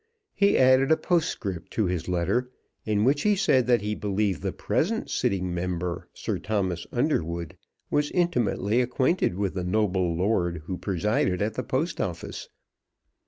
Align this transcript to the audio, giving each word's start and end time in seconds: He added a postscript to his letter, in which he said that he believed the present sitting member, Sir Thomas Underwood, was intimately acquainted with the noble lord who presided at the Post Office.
He 0.33 0.57
added 0.57 0.91
a 0.91 0.97
postscript 0.97 1.69
to 1.73 1.85
his 1.85 2.07
letter, 2.09 2.49
in 2.87 3.03
which 3.03 3.21
he 3.21 3.35
said 3.35 3.67
that 3.67 3.83
he 3.83 3.93
believed 3.93 4.41
the 4.41 4.51
present 4.51 5.11
sitting 5.11 5.53
member, 5.53 6.07
Sir 6.15 6.39
Thomas 6.39 6.87
Underwood, 6.91 7.55
was 7.91 8.09
intimately 8.09 8.81
acquainted 8.81 9.35
with 9.35 9.53
the 9.53 9.63
noble 9.63 10.15
lord 10.15 10.63
who 10.65 10.79
presided 10.79 11.39
at 11.39 11.53
the 11.53 11.61
Post 11.61 12.01
Office. 12.01 12.49